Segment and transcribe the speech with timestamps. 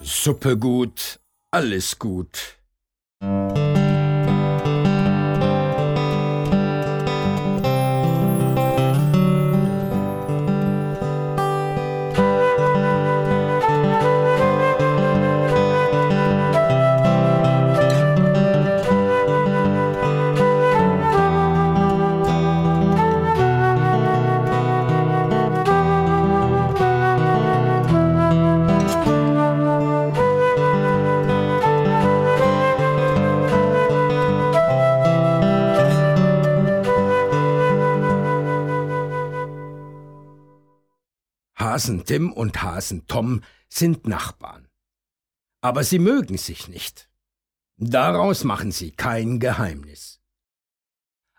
[0.00, 1.18] Suppe gut,
[1.50, 2.61] alles gut.
[41.62, 44.66] Hasen Tim und Hasen Tom sind Nachbarn.
[45.60, 47.08] Aber sie mögen sich nicht.
[47.76, 50.20] Daraus machen sie kein Geheimnis.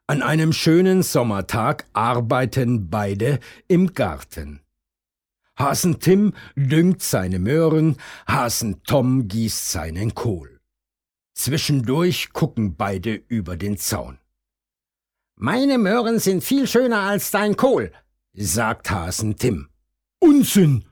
[0.08, 4.62] An einem schönen Sommertag arbeiten beide im Garten.
[5.60, 10.62] Hasen Tim düngt seine Möhren, Hasen Tom gießt seinen Kohl.
[11.34, 14.20] Zwischendurch gucken beide über den Zaun.
[15.36, 17.92] Meine Möhren sind viel schöner als dein Kohl,
[18.34, 19.68] sagt Hasen Tim.
[20.24, 20.86] Unsinn,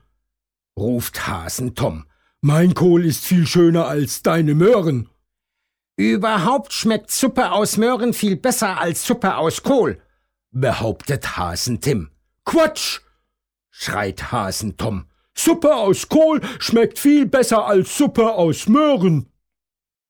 [0.78, 2.04] ruft Hasen Tom.
[2.42, 5.08] Mein Kohl ist viel schöner als deine Möhren.
[5.96, 10.02] Überhaupt schmeckt Suppe aus Möhren viel besser als Suppe aus Kohl,
[10.50, 12.10] behauptet Hasen Tim.
[12.44, 13.00] Quatsch,
[13.70, 15.06] schreit Hasen Tom.
[15.34, 19.32] Suppe aus Kohl schmeckt viel besser als Suppe aus Möhren.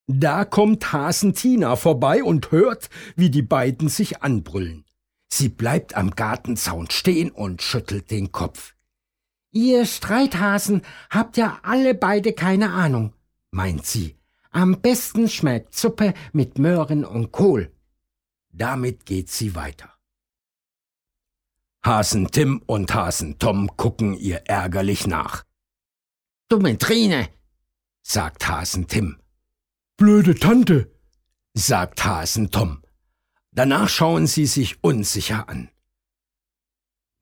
[0.08, 4.84] Da kommt Hasen Tina vorbei und hört, wie die beiden sich anbrüllen.
[5.32, 8.74] Sie bleibt am Gartenzaun stehen und schüttelt den Kopf.
[9.52, 13.12] Ihr Streithasen habt ja alle beide keine Ahnung,
[13.50, 14.16] meint sie.
[14.50, 17.70] Am besten schmeckt Suppe mit Möhren und Kohl.
[18.50, 19.90] Damit geht sie weiter.
[21.84, 25.44] Hasen Tim und Hasen Tom gucken ihr ärgerlich nach.
[26.48, 27.28] Dumme Trine,
[28.02, 29.20] sagt Hasen Tim.
[29.96, 30.92] Blöde Tante,
[31.54, 32.82] sagt Hasen Tom.
[33.50, 35.71] Danach schauen sie sich unsicher an.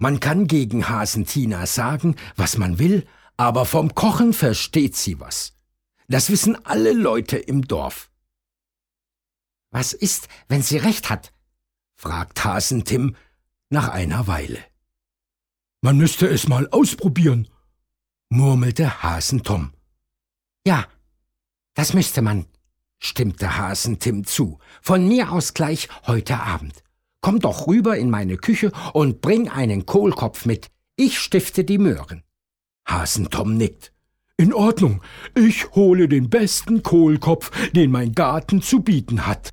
[0.02, 3.06] Man kann gegen Hasentina sagen, was man will,
[3.36, 5.58] aber vom Kochen versteht sie was.
[6.08, 8.10] Das wissen alle Leute im Dorf.
[9.70, 11.34] Was ist, wenn sie recht hat?
[11.96, 13.14] fragt Hasentim
[13.68, 14.64] nach einer Weile.
[15.82, 17.48] Man müsste es mal ausprobieren,
[18.30, 19.74] murmelte Hasentom.
[20.66, 20.86] Ja,
[21.74, 22.46] das müsste man,
[22.98, 26.82] stimmte Hasentim zu, von mir aus gleich heute Abend.
[27.20, 30.68] Komm doch rüber in meine Küche und bring einen Kohlkopf mit.
[30.96, 32.22] Ich stifte die Möhren.
[32.86, 33.92] Hasentom nickt.
[34.36, 35.02] In Ordnung,
[35.34, 39.50] ich hole den besten Kohlkopf, den mein Garten zu bieten hat.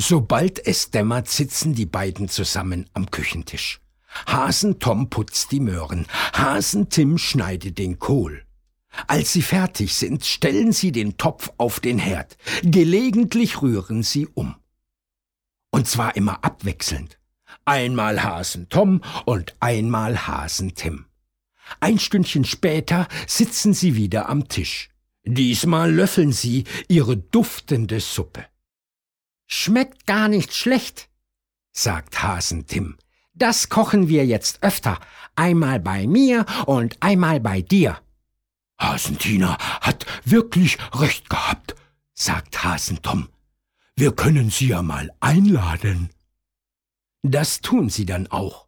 [0.00, 3.80] Sobald es dämmert, sitzen die beiden zusammen am Küchentisch.
[4.26, 8.44] Hasentom putzt die Möhren, Hasentim schneidet den Kohl.
[9.06, 12.36] Als sie fertig sind, stellen sie den Topf auf den Herd.
[12.62, 14.59] Gelegentlich rühren sie um.
[15.70, 17.18] Und zwar immer abwechselnd.
[17.64, 21.06] Einmal Hasen Tom und einmal Hasen Tim.
[21.78, 24.90] Ein Stündchen später sitzen sie wieder am Tisch.
[25.24, 28.46] Diesmal löffeln sie ihre duftende Suppe.
[29.46, 31.08] Schmeckt gar nicht schlecht,
[31.72, 32.96] sagt Hasen Tim.
[33.34, 34.98] Das kochen wir jetzt öfter,
[35.36, 38.00] einmal bei mir und einmal bei dir.
[38.78, 41.74] Hasentina hat wirklich recht gehabt,
[42.14, 43.28] sagt Hasen Tom.
[44.00, 46.08] Wir können sie ja mal einladen.
[47.22, 48.66] Das tun sie dann auch.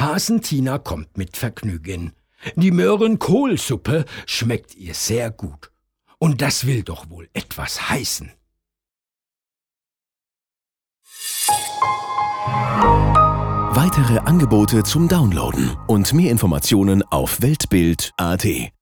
[0.00, 2.14] Hasentina kommt mit Vergnügen.
[2.56, 5.70] Die Möhrenkohlsuppe schmeckt ihr sehr gut.
[6.18, 8.32] Und das will doch wohl etwas heißen.
[13.74, 18.72] Weitere Angebote zum Downloaden und mehr Informationen auf Weltbild.at